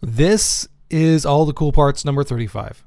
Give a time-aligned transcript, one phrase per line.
[0.00, 2.84] This is all the cool parts number 35.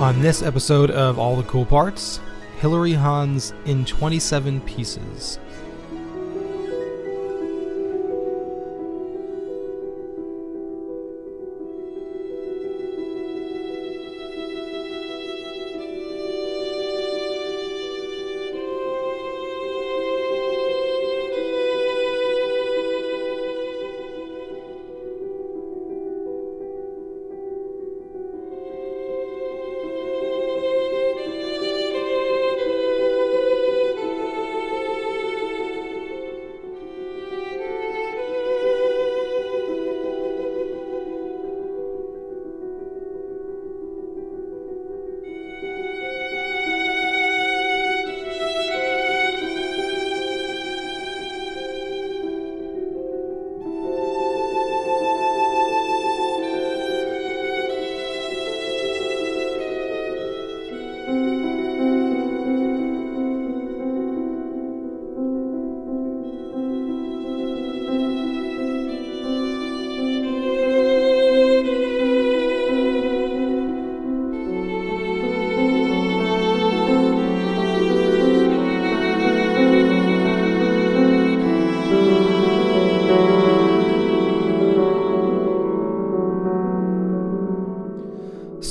[0.00, 2.20] On this episode of All the Cool Parts,
[2.64, 5.38] Hilary Hahn's in 27 pieces.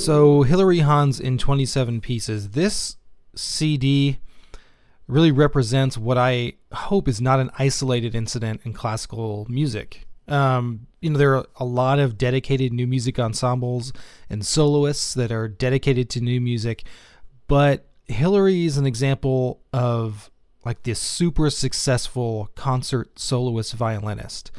[0.04, 2.50] So, Hilary Hahn's in 27 pieces.
[2.50, 2.98] This
[3.34, 4.18] CD
[5.08, 10.06] really represents what I hope is not an isolated incident in classical music.
[10.28, 13.94] Um, you know, there are a lot of dedicated new music ensembles
[14.28, 16.84] and soloists that are dedicated to new music,
[17.48, 20.30] but Hilary is an example of
[20.66, 24.50] like this super successful concert soloist violinist.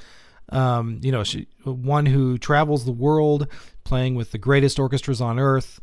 [0.49, 3.47] Um, you know, she one who travels the world
[3.83, 5.79] playing with the greatest orchestras on earth.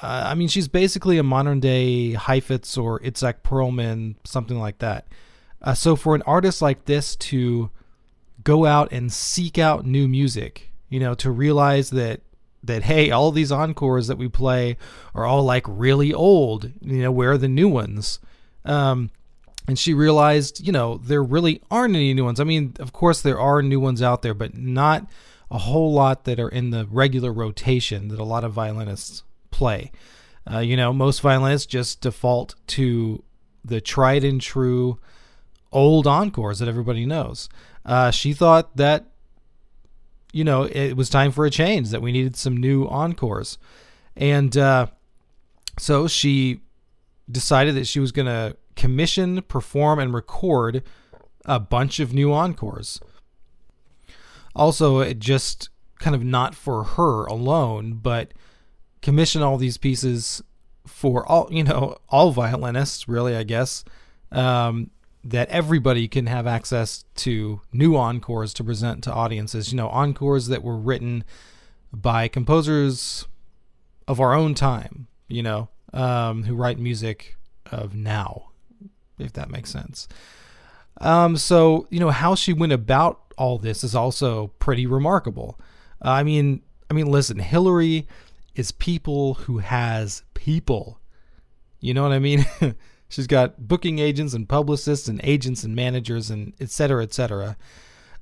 [0.00, 5.06] Uh, I mean, she's basically a modern day Heifetz or Itzhak Perlman, something like that.
[5.60, 7.70] Uh, so for an artist like this to
[8.42, 12.20] go out and seek out new music, you know, to realize that
[12.64, 14.76] that hey, all these encores that we play
[15.14, 16.70] are all like really old.
[16.80, 18.20] You know, where are the new ones?
[18.64, 19.10] Um,
[19.68, 22.40] and she realized, you know, there really aren't any new ones.
[22.40, 25.06] I mean, of course, there are new ones out there, but not
[25.50, 29.92] a whole lot that are in the regular rotation that a lot of violinists play.
[30.50, 33.22] Uh, you know, most violinists just default to
[33.64, 34.98] the tried and true
[35.70, 37.48] old encores that everybody knows.
[37.84, 39.06] Uh, she thought that,
[40.32, 43.58] you know, it was time for a change, that we needed some new encores.
[44.16, 44.86] And uh,
[45.78, 46.60] so she
[47.30, 50.82] decided that she was going to commission, perform, and record
[51.44, 53.00] a bunch of new encores.
[54.54, 58.32] Also, it just kind of not for her alone, but
[59.00, 60.42] commission all these pieces
[60.86, 63.84] for all you know all violinists, really, I guess.
[64.30, 64.90] Um,
[65.24, 69.72] that everybody can have access to new encores to present to audiences.
[69.72, 71.24] You know, encores that were written
[71.92, 73.28] by composers
[74.08, 75.06] of our own time.
[75.28, 77.36] You know, um, who write music
[77.70, 78.50] of now,
[79.18, 80.08] if that makes sense.
[81.00, 85.58] Um, so you know how she went about all this is also pretty remarkable.
[86.04, 88.06] Uh, I mean, I mean, listen, Hilary
[88.54, 91.00] is people who has people.
[91.80, 92.46] You know what I mean?
[93.08, 97.56] She's got booking agents and publicists and agents and managers and et cetera, et cetera.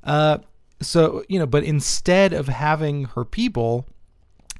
[0.03, 0.39] Uh,
[0.81, 3.87] so, you know, but instead of having her people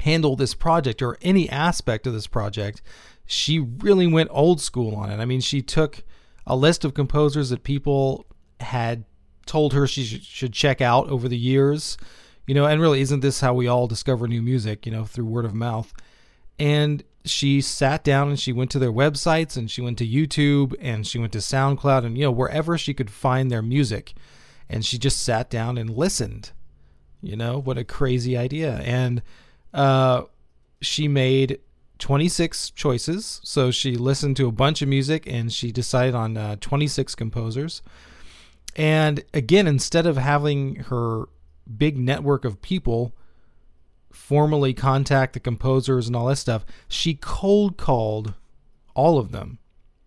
[0.01, 2.83] handle this project or any aspect of this project,
[3.27, 5.19] she really went old school on it.
[5.19, 6.05] I mean, she took
[6.51, 8.27] a list of composers that people
[8.59, 9.05] had
[9.47, 11.97] told her she should check out over the years,
[12.45, 15.27] you know, and really, isn't this how we all discover new music, you know, through
[15.27, 15.93] word of mouth?
[16.59, 20.75] And she sat down and she went to their websites and she went to YouTube
[20.81, 24.15] and she went to SoundCloud and, you know, wherever she could find their music.
[24.69, 26.51] And she just sat down and listened.
[27.23, 28.79] You know, what a crazy idea.
[28.79, 29.23] And
[29.73, 30.23] uh,
[30.81, 31.61] she made
[32.01, 33.41] 26 choices.
[33.45, 37.83] So she listened to a bunch of music and she decided on uh, 26 composers.
[38.75, 41.29] And again, instead of having her
[41.77, 43.15] big network of people
[44.13, 48.35] formally contact the composers and all that stuff, she cold called
[48.95, 49.59] all of them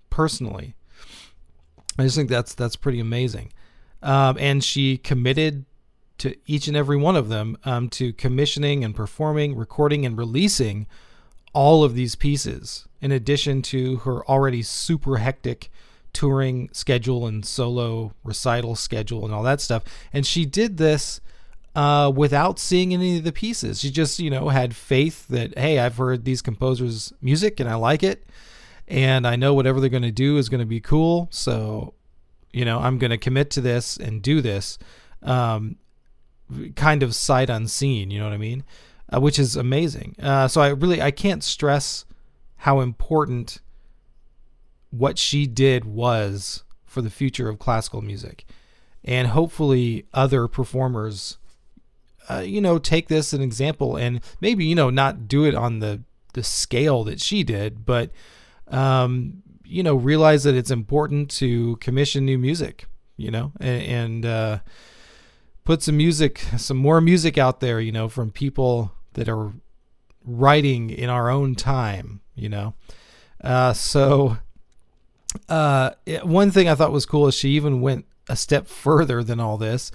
[0.10, 0.76] personally.
[1.98, 3.54] I just think that's that's pretty amazing.
[4.02, 5.66] Um, and she committed
[6.18, 10.88] to each and every one of them um, to commissioning and performing, recording and releasing
[11.54, 15.72] all of these pieces, in addition to her already super hectic
[16.12, 19.84] touring schedule and solo recital schedule and all that stuff.
[20.12, 21.22] And she did this
[21.76, 23.82] uh, without seeing any of the pieces.
[23.82, 27.76] She just, you know, had faith that, hey, I've heard these composers' music and I
[27.76, 28.26] like it.
[28.88, 31.30] And I know whatever they're going to do is going to be cool.
[31.32, 31.94] So,
[32.52, 34.78] you know, I'm going to commit to this and do this.
[35.24, 35.78] Um,
[36.76, 38.64] kind of sight unseen, you know what I mean?
[39.12, 40.16] Uh, which is amazing.
[40.20, 42.06] Uh, so I really I can't stress
[42.58, 43.60] how important
[44.90, 48.46] what she did was for the future of classical music,
[49.04, 51.38] and hopefully other performers,
[52.30, 55.80] uh, you know, take this an example and maybe you know not do it on
[55.80, 56.02] the
[56.34, 58.10] the scale that she did, but
[58.70, 62.86] um, you know realize that it's important to commission new music,
[63.18, 63.82] you know, and.
[63.84, 64.60] and uh,
[65.64, 69.54] put some music, some more music out there, you know, from people that are
[70.26, 72.74] writing in our own time, you know.
[73.44, 74.38] Uh, so,
[75.50, 75.92] uh,
[76.24, 79.58] one thing I thought was cool is she even went a step further than all
[79.58, 79.92] this,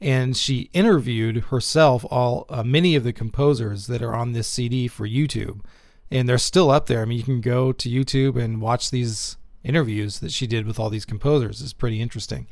[0.00, 4.88] and she interviewed herself all uh, many of the composers that are on this CD
[4.88, 5.60] for YouTube,
[6.10, 7.02] and they're still up there.
[7.02, 10.78] I mean, you can go to YouTube and watch these interviews that she did with
[10.78, 11.60] all these composers.
[11.60, 12.46] It's pretty interesting.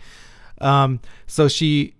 [0.60, 1.94] Um, so she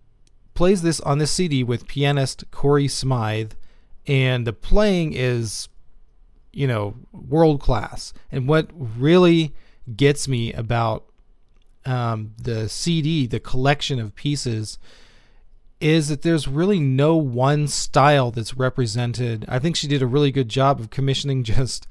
[0.55, 3.53] plays this on this CD with pianist Cory Smythe,
[4.07, 5.69] and the playing is,
[6.53, 8.13] you know, world class.
[8.31, 9.55] And what really
[9.97, 11.05] gets me about
[11.85, 14.79] um, the CD, the collection of pieces,
[15.81, 19.45] is that there's really no one style that's represented.
[19.49, 21.87] I think she did a really good job of commissioning just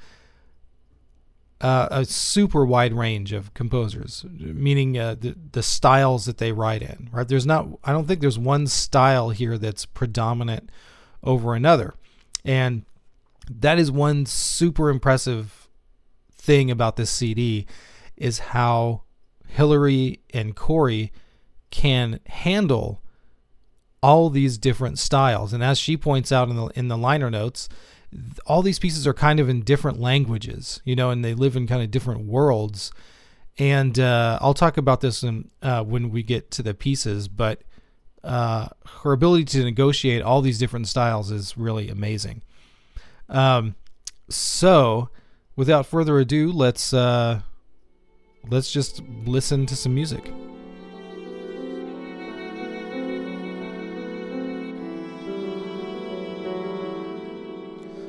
[1.63, 6.81] uh, a super wide range of composers, meaning uh, the the styles that they write
[6.81, 7.09] in.
[7.11, 7.27] Right?
[7.27, 7.67] There's not.
[7.85, 10.69] I don't think there's one style here that's predominant
[11.23, 11.95] over another,
[12.43, 12.83] and
[13.49, 15.69] that is one super impressive
[16.33, 17.65] thing about this CD
[18.17, 19.03] is how
[19.47, 21.13] Hilary and Cory
[21.71, 23.01] can handle
[24.01, 25.53] all these different styles.
[25.53, 27.69] And as she points out in the in the liner notes,
[28.45, 31.67] all these pieces are kind of in different languages, you know, and they live in
[31.67, 32.91] kind of different worlds.
[33.57, 37.61] And uh, I'll talk about this in, uh, when we get to the pieces, but
[38.23, 38.69] uh,
[39.01, 42.41] her ability to negotiate all these different styles is really amazing.
[43.29, 43.75] Um,
[44.29, 45.09] so,
[45.55, 47.41] without further ado, let's uh,
[48.49, 50.31] let's just listen to some music.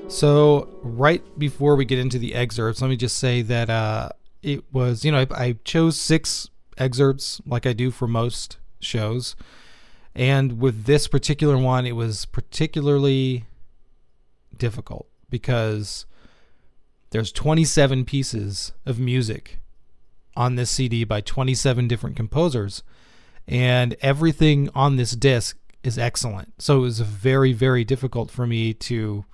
[0.09, 4.11] So, right before we get into the excerpts, let me just say that uh,
[4.43, 9.35] it was, you know, I, I, chose six excerpts like I do for most shows.
[10.15, 13.47] And with this particular one, it was particularly
[14.57, 16.07] difficult because
[17.11, 19.59] there's 27 pieces of music
[20.37, 22.83] on this CD by 27 different composers.
[23.49, 26.63] And everything on this disc is excellent.
[26.63, 29.25] So it was very, very difficult for me to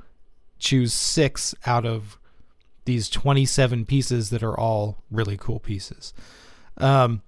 [0.60, 2.18] choose six out of
[2.84, 6.12] these 27 pieces that are all really cool pieces.
[6.76, 7.22] Um,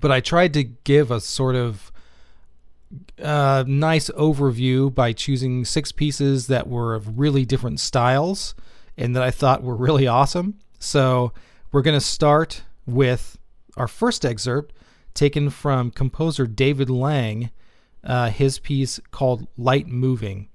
[0.00, 1.92] but I tried to give a sort of
[3.22, 8.54] uh, nice overview by choosing six pieces that were of really different styles
[8.96, 10.58] and that I thought were really awesome.
[10.78, 11.32] So
[11.70, 13.38] we're going to start with
[13.76, 14.74] our first excerpt
[15.14, 17.50] taken from composer David Lang,
[18.04, 20.48] uh, his piece called Light Moving.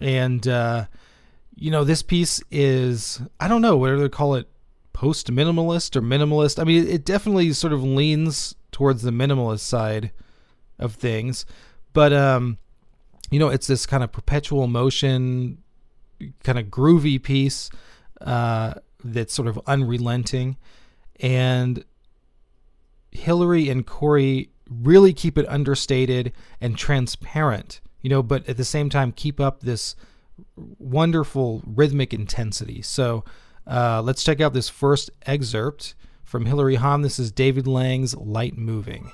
[0.00, 0.86] And uh,
[1.54, 4.48] you know, this piece is I don't know whether they call it
[4.92, 6.58] post minimalist or minimalist.
[6.58, 10.12] I mean, it definitely sort of leans towards the minimalist side
[10.78, 11.44] of things,
[11.92, 12.58] but um,
[13.30, 15.58] you know, it's this kind of perpetual motion,
[16.42, 17.70] kind of groovy piece
[18.20, 20.56] uh, that's sort of unrelenting,
[21.20, 21.84] and
[23.10, 28.88] Hilary and Cory really keep it understated and transparent, you know, but at the same
[28.88, 29.94] time keep up this
[30.78, 32.82] wonderful rhythmic intensity.
[32.82, 33.24] So
[33.66, 35.94] uh, let's check out this first excerpt
[36.24, 37.02] from Hilary Hahn.
[37.02, 39.10] This is David Lang's Light Moving.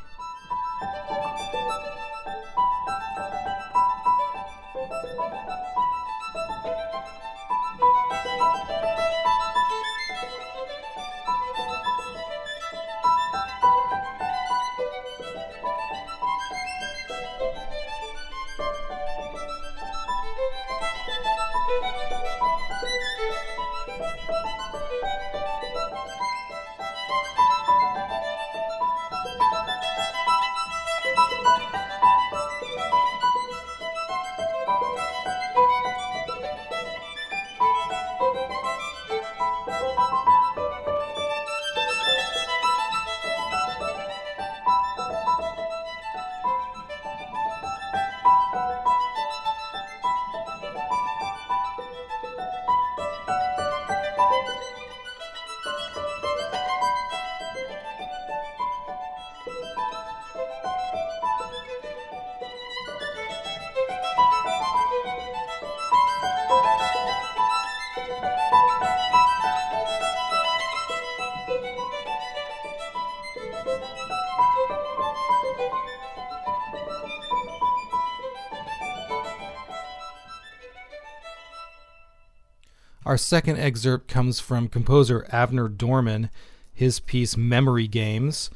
[83.08, 86.28] Our second excerpt comes from composer Avner Dorman,
[86.74, 88.50] his piece "Memory Games,"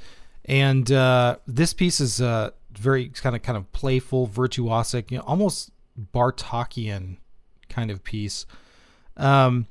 [0.44, 5.24] and uh, this piece is uh, very kind of kind of playful, virtuosic, you know,
[5.24, 5.70] almost
[6.14, 7.16] Bartokian
[7.70, 8.44] kind of piece.
[9.16, 9.68] Um,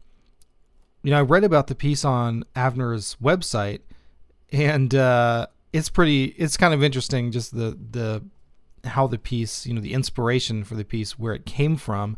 [1.04, 3.82] you know, I read about the piece on Avner's website,
[4.52, 6.26] and uh, it's pretty.
[6.40, 8.24] It's kind of interesting, just the the
[8.90, 12.18] how the piece, you know, the inspiration for the piece, where it came from.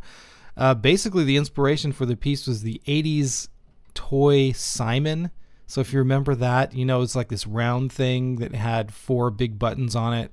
[0.56, 3.48] Uh, basically, the inspiration for the piece was the 80s
[3.94, 5.30] toy Simon.
[5.66, 9.30] So if you remember that, you know, it's like this round thing that had four
[9.30, 10.30] big buttons on it.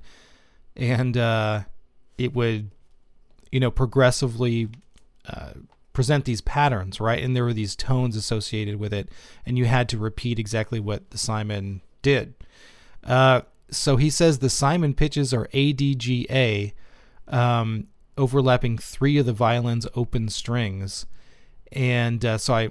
[0.76, 1.62] And uh,
[2.18, 2.70] it would,
[3.50, 4.68] you know, progressively
[5.26, 5.52] uh,
[5.92, 7.22] present these patterns, right?
[7.22, 9.08] And there were these tones associated with it.
[9.46, 12.34] And you had to repeat exactly what the Simon did.
[13.04, 16.72] Uh, so he says the Simon pitches are ADGA.
[17.28, 21.06] Um, overlapping three of the violin's open strings.
[21.72, 22.70] And uh, so I,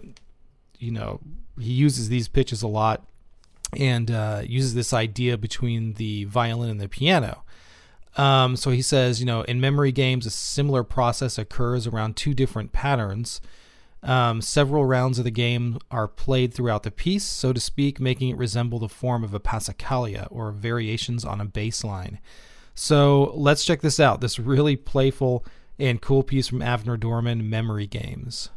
[0.77, 1.19] you know,
[1.59, 3.05] he uses these pitches a lot
[3.77, 7.43] and uh, uses this idea between the violin and the piano.
[8.17, 12.33] Um, so he says, you know, in memory games, a similar process occurs around two
[12.33, 13.39] different patterns.
[14.03, 18.29] Um, several rounds of the game are played throughout the piece, so to speak, making
[18.29, 22.19] it resemble the form of a passacaglia or variations on a bass line.
[22.73, 25.45] So let's check this out this really playful
[25.79, 28.49] and cool piece from Avner Dorman Memory Games.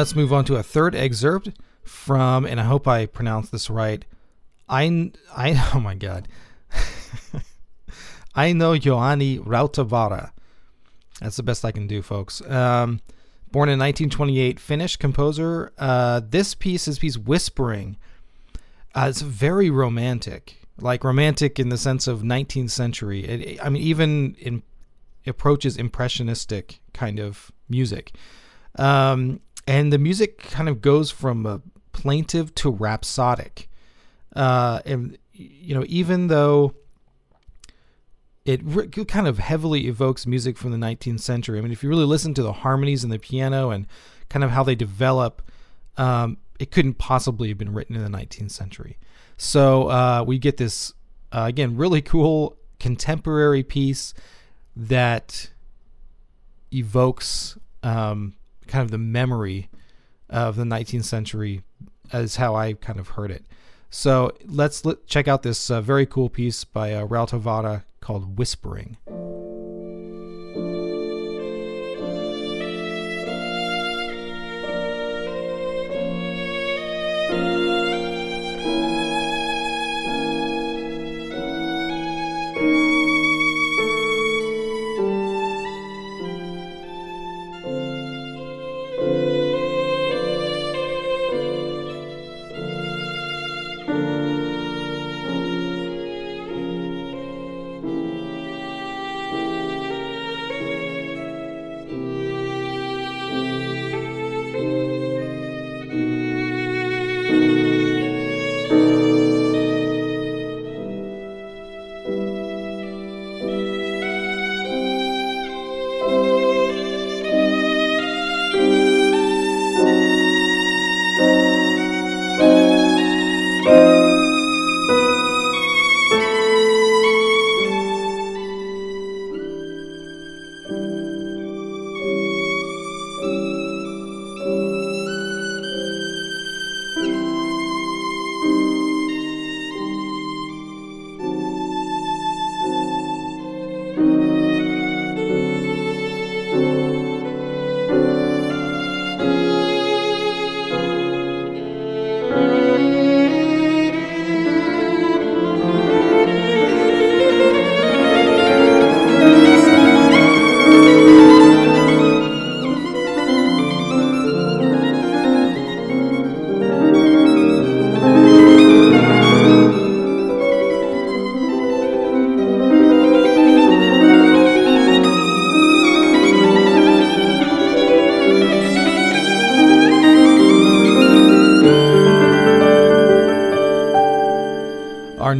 [0.00, 1.50] Let's move on to a third excerpt
[1.82, 4.02] from, and I hope I pronounced this right.
[4.66, 6.26] I, I, oh my God.
[8.34, 10.30] Einojuhani Rautavaara.
[11.20, 12.40] That's the best I can do, folks.
[12.40, 13.02] Um,
[13.52, 15.70] born in 1928, Finnish composer.
[15.76, 17.98] Uh, this piece is piece Whispering.
[18.94, 23.20] Uh, it's very romantic, like romantic in the sense of 19th century.
[23.26, 24.62] It, I mean, even in
[25.26, 28.14] approaches impressionistic kind of music.
[28.76, 31.60] Um, and the music kind of goes from a
[31.92, 33.68] plaintive to rhapsodic.
[34.34, 36.74] Uh, and you know, even though
[38.44, 41.58] it re- kind of heavily evokes music from the 19th century.
[41.58, 43.86] I mean, if you really listen to the harmonies and the piano and
[44.28, 45.42] kind of how they develop,
[45.96, 48.98] um, it couldn't possibly have been written in the 19th century.
[49.36, 50.92] So uh, we get this
[51.32, 54.14] uh, again really cool contemporary piece
[54.74, 55.50] that
[56.72, 58.34] evokes um,
[58.70, 59.68] kind of the memory
[60.28, 61.62] of the 19th century
[62.12, 63.44] as how I kind of heard it.
[63.90, 68.96] So let's let, check out this uh, very cool piece by uh, Rautavaara called Whispering.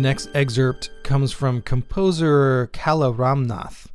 [0.01, 3.87] Next excerpt comes from composer Kala Ramnath,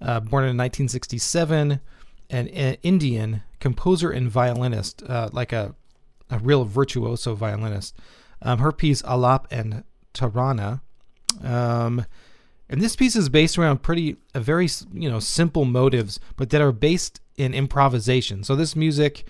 [0.00, 1.80] uh, born in 1967,
[2.30, 5.74] an, an, Indian composer and violinist, uh, like a,
[6.30, 7.96] a real virtuoso violinist.
[8.40, 10.80] Um, her piece Alap and Tarana.
[11.42, 12.04] Um,
[12.68, 16.60] and this piece is based around pretty, a very, you know, simple motives, but that
[16.60, 18.44] are based in improvisation.
[18.44, 19.26] So this music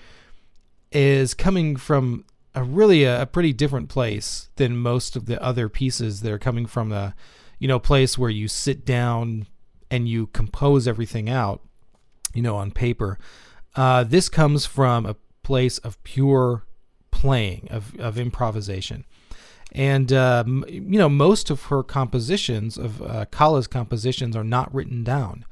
[0.91, 5.69] is coming from a really a, a, pretty different place than most of the other
[5.69, 7.15] pieces that are coming from a
[7.59, 9.47] you know place where you sit down
[9.91, 11.63] and you compose everything out
[12.35, 13.19] you know on paper.
[13.75, 16.65] Uh, this comes from a place of pure
[17.11, 19.05] playing of, of improvisation.
[19.75, 25.03] And uh, you know most of her compositions of uh, Kala's compositions are not written
[25.03, 25.47] down.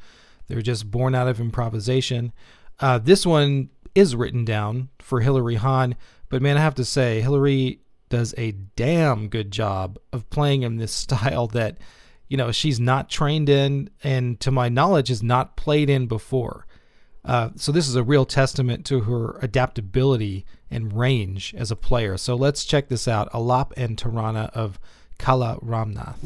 [0.48, 2.32] They're just born out of improvisation.
[2.80, 5.96] Uh, this one is written down for Hilary Hahn
[6.30, 10.76] but man, I have to say, Hilary does a damn good job of playing in
[10.76, 11.76] this style that,
[12.28, 16.66] you know, she's not trained in and to my knowledge has not played in before.
[17.22, 22.16] Uh, so this is a real testament to her adaptability and range as a player.
[22.16, 23.30] So let's check this out.
[23.32, 24.80] Alap and Tarana of
[25.18, 26.16] Kala Ramnath.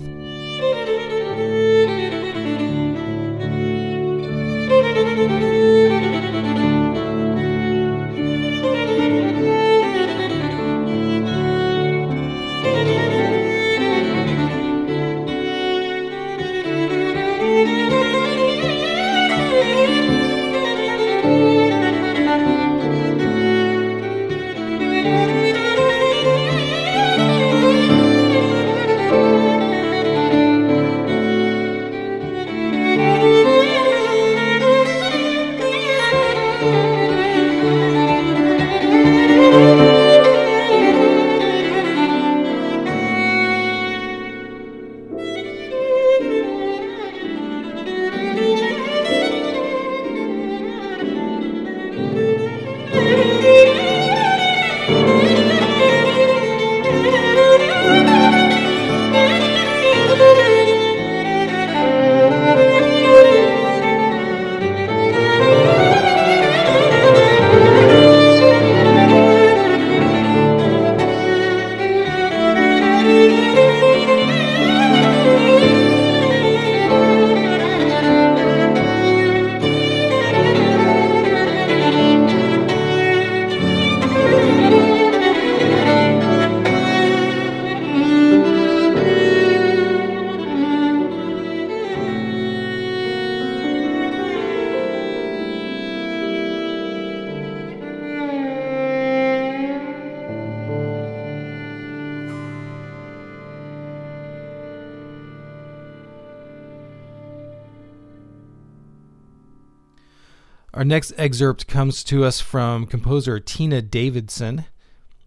[110.85, 114.67] Our next excerpt comes to us from composer Tina Davidson,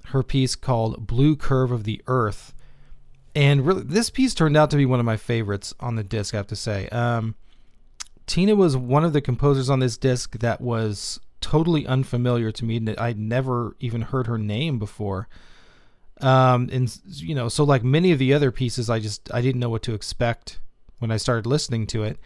[0.10, 2.54] her piece called Blue Curve of the Earth.
[3.34, 6.36] And really, this piece turned out to be one of my favorites on the disc,
[6.36, 6.88] I have to say.
[6.89, 7.34] Um,
[8.28, 12.93] Tina was one of the composers on this disc that was totally unfamiliar to me.
[12.96, 15.28] I'd never even heard her name before.
[16.22, 19.60] Um, and you know, so like many of the other pieces, I just I didn't
[19.60, 20.60] know what to expect
[21.00, 22.20] when I started listening to it.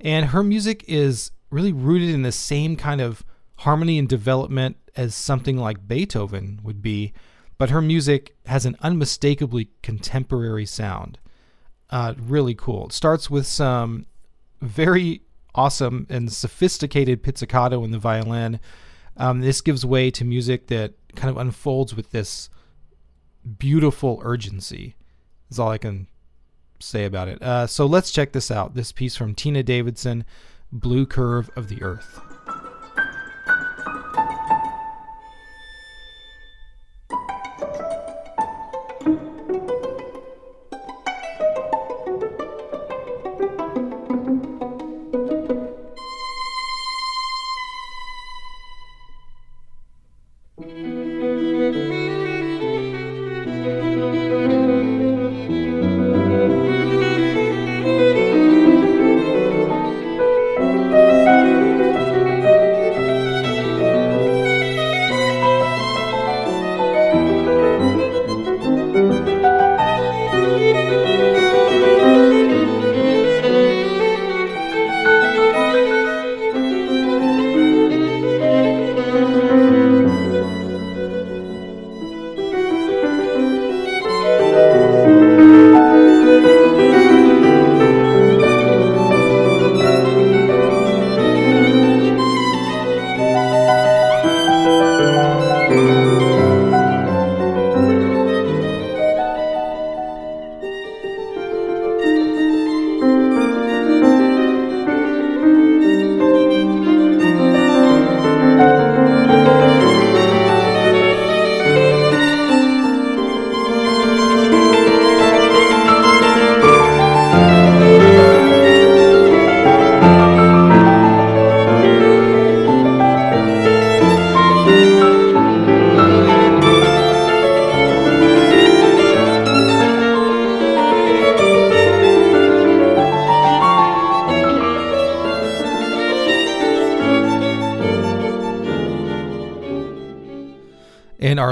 [0.00, 3.24] And her music is really rooted in the same kind of
[3.56, 7.12] harmony and development as something like Beethoven would be,
[7.58, 11.18] but her music has an unmistakably contemporary sound.
[11.90, 12.86] Uh, really cool.
[12.86, 14.06] It starts with some
[14.60, 15.22] very
[15.54, 18.58] awesome and sophisticated pizzicato in the violin.
[19.16, 22.48] Um, this gives way to music that kind of unfolds with this
[23.58, 24.96] beautiful urgency.
[25.50, 26.08] Is all I can
[26.80, 27.42] say about it.
[27.42, 28.74] Uh, so let's check this out.
[28.74, 30.24] This piece from Tina Davidson
[30.72, 32.31] blue curve of the Earth.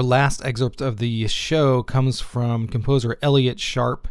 [0.00, 4.08] Our last excerpt of the show comes from composer Elliott Sharp,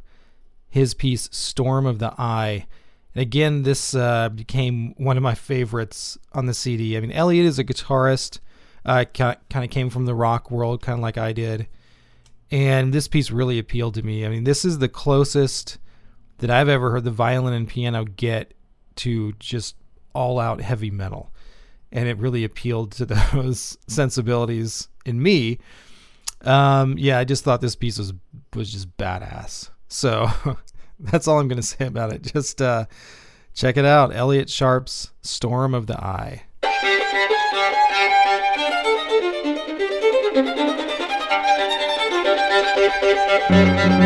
[0.69, 2.67] his piece Storm of the Eye.
[3.15, 6.95] And again, this uh, became one of my favorites on the CD.
[6.95, 8.37] I mean, Elliott is a guitarist,
[8.85, 11.67] uh, kind of came from the rock world, kind of like I did.
[12.51, 14.27] And this piece really appealed to me.
[14.27, 15.79] I mean, this is the closest
[16.37, 18.53] that I've ever heard the violin and piano get
[18.97, 19.75] to just
[20.13, 21.33] all out heavy metal.
[21.91, 25.59] And it really appealed to those sensibilities in me.
[26.41, 28.13] Um, yeah, I just thought this piece was
[28.55, 29.69] was just badass.
[29.87, 30.27] So
[30.99, 32.21] that's all I'm to say about it.
[32.21, 32.85] Just uh,
[33.53, 34.15] check it out.
[34.15, 36.43] Elliott Sharp's Storm of the Eye.
[43.51, 43.98] and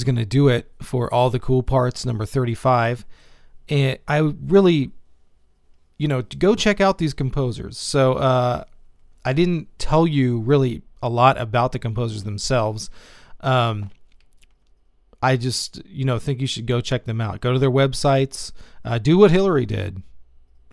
[0.00, 3.04] is going to do it for all the cool parts number 35
[3.68, 4.92] and i really
[6.00, 7.76] you know go check out these composers.
[7.76, 8.64] So uh,
[9.22, 12.88] i didn't tell you really a lot about the composers themselves.
[13.40, 13.90] Um,
[15.22, 17.42] i just you know think you should go check them out.
[17.42, 18.52] Go to their websites.
[18.82, 20.02] Uh, do what hilary did.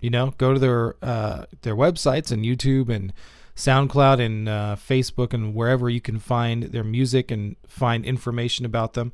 [0.00, 3.12] You know go to their uh, their websites and youtube and
[3.58, 8.92] SoundCloud and uh, Facebook and wherever you can find their music and find information about
[8.92, 9.12] them,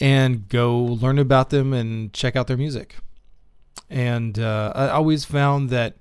[0.00, 2.96] and go learn about them and check out their music.
[3.90, 5.98] And uh, I always found that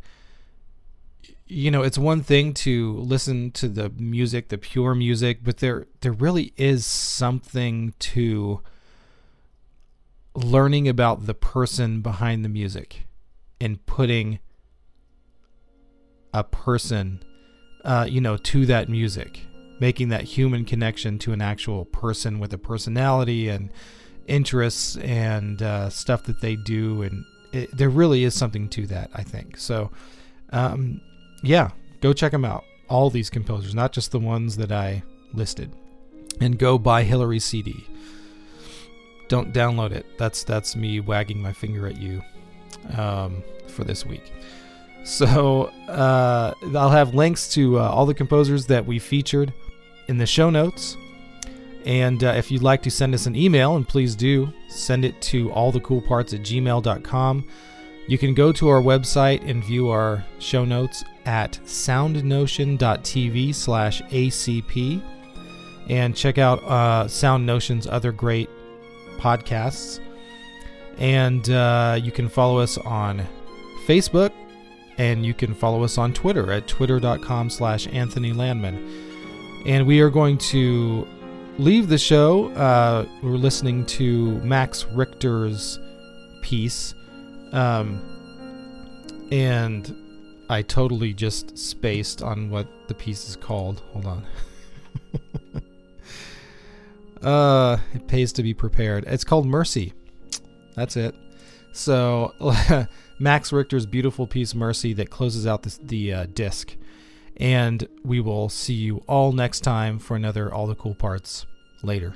[1.48, 5.86] you know it's one thing to listen to the music, the pure music, but there
[6.00, 8.62] there really is something to
[10.34, 13.06] learning about the person behind the music
[13.60, 14.40] and putting
[16.34, 17.22] a person
[17.84, 19.42] uh, you know, to that music,
[19.80, 23.70] making that human connection to an actual person with a personality and
[24.28, 29.10] interests and uh, stuff that they do, and it, there really is something to that,
[29.14, 29.58] I think.
[29.58, 29.92] So,
[30.52, 31.02] um,
[31.44, 32.64] yeah, go check them out.
[32.88, 35.72] All these composers, not just the ones that I listed,
[36.42, 37.76] and go buy Hilary CD.
[39.28, 40.06] Don't download it.
[40.18, 42.24] That's that's me wagging my finger at you
[42.98, 44.34] um, for this week.
[45.04, 49.54] So uh, I'll have links to uh, all the composers that we featured
[50.08, 50.98] in the show notes.
[51.86, 55.20] And uh, if you'd like to send us an email, and please do, send it
[55.24, 57.48] to allthecoolparts at gmail.com.
[58.08, 65.02] You can go to our website and view our show notes at soundnotion.tv slash ACP
[65.90, 68.50] and check out uh, Sound Notion's other great
[69.18, 70.00] podcasts.
[70.98, 73.26] And uh, you can follow us on
[73.86, 74.32] Facebook,
[75.00, 79.64] and you can follow us on Twitter at twitter.com slash Anthony Landman.
[79.66, 81.08] And we are going to
[81.58, 82.50] leave the show.
[82.50, 85.80] Uh, we're listening to Max Richter's
[86.42, 86.94] piece.
[87.54, 88.02] Um,
[89.32, 89.96] and
[90.50, 93.82] I totally just spaced on what the piece is called.
[93.94, 94.28] Hold on.
[97.24, 99.06] uh, it pays to be prepared.
[99.08, 99.94] It's called Mercy.
[100.76, 101.16] That's it.
[101.80, 102.34] So
[103.20, 106.76] Max Richter's beautiful piece Mercy that closes out this, the uh, disc.
[107.38, 111.46] And we will see you all next time for another All the Cool Parts
[111.82, 112.14] later.